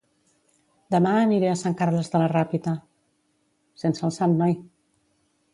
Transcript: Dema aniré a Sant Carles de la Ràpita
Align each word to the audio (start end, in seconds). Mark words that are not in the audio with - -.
Dema 0.95 1.11
aniré 1.25 1.51
a 1.51 1.59
Sant 1.59 1.77
Carles 1.77 2.09
de 2.15 2.21
la 2.23 2.31
Ràpita 2.33 2.75